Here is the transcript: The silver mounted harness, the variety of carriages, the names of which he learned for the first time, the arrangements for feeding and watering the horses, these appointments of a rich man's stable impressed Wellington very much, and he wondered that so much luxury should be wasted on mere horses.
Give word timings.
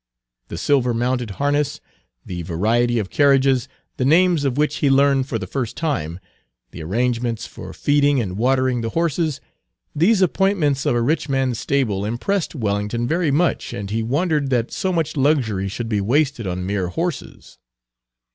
The 0.47 0.57
silver 0.57 0.95
mounted 0.95 1.29
harness, 1.37 1.79
the 2.25 2.41
variety 2.41 2.97
of 2.97 3.11
carriages, 3.11 3.69
the 3.97 4.03
names 4.03 4.45
of 4.45 4.57
which 4.57 4.77
he 4.77 4.89
learned 4.89 5.27
for 5.27 5.37
the 5.37 5.45
first 5.45 5.77
time, 5.77 6.19
the 6.71 6.81
arrangements 6.81 7.45
for 7.45 7.71
feeding 7.71 8.19
and 8.19 8.35
watering 8.35 8.81
the 8.81 8.89
horses, 8.89 9.39
these 9.95 10.23
appointments 10.23 10.87
of 10.87 10.95
a 10.95 11.03
rich 11.03 11.29
man's 11.29 11.59
stable 11.59 12.03
impressed 12.03 12.55
Wellington 12.55 13.07
very 13.07 13.29
much, 13.29 13.73
and 13.73 13.91
he 13.91 14.01
wondered 14.01 14.49
that 14.49 14.71
so 14.71 14.91
much 14.91 15.15
luxury 15.15 15.67
should 15.67 15.87
be 15.87 16.01
wasted 16.01 16.47
on 16.47 16.65
mere 16.65 16.87
horses. 16.87 17.59